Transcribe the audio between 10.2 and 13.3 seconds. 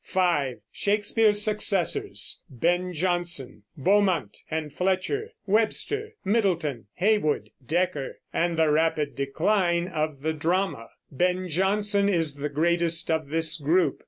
the drama. Ben Jonson is the greatest of